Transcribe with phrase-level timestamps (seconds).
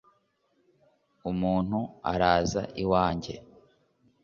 [1.31, 1.79] umuntu
[2.11, 2.61] araza.
[2.83, 3.33] iwanjye